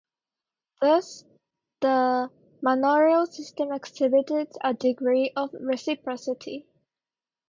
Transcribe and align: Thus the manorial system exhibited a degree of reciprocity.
Thus 0.81 1.25
the 1.81 2.31
manorial 2.63 3.27
system 3.27 3.71
exhibited 3.71 4.47
a 4.61 4.73
degree 4.73 5.31
of 5.35 5.53
reciprocity. 5.53 6.65